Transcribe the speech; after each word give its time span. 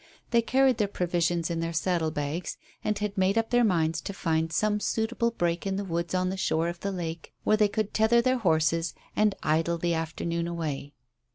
They 0.31 0.41
carried 0.41 0.77
their 0.79 0.87
provisions 0.87 1.51
in 1.51 1.59
their 1.59 1.73
saddle 1.73 2.09
bags, 2.09 2.57
and 2.83 2.97
had 2.97 3.19
made 3.19 3.37
up 3.37 3.51
their 3.51 3.63
minds 3.63 4.01
to 4.01 4.13
find 4.13 4.51
some 4.51 4.79
suitable 4.79 5.29
break 5.29 5.67
in 5.67 5.75
the 5.75 5.85
woods 5.85 6.15
on 6.15 6.29
the 6.29 6.37
shore 6.37 6.69
of 6.69 6.79
the 6.79 6.91
lake 6.91 7.33
where 7.43 7.57
they 7.57 7.67
could 7.67 7.93
tether 7.93 8.19
their 8.19 8.39
horses 8.39 8.95
and 9.15 9.35
idle 9.43 9.77
the 9.77 9.93
afternoon 9.93 10.47
away. 10.47 10.93